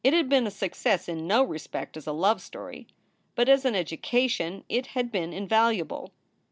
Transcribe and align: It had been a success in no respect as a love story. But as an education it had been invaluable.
It 0.03 0.15
had 0.15 0.29
been 0.29 0.47
a 0.47 0.51
success 0.51 1.07
in 1.07 1.27
no 1.27 1.43
respect 1.43 1.95
as 1.95 2.07
a 2.07 2.11
love 2.11 2.41
story. 2.41 2.87
But 3.35 3.47
as 3.47 3.65
an 3.65 3.75
education 3.75 4.63
it 4.67 4.87
had 4.97 5.11
been 5.11 5.31
invaluable. 5.31 6.11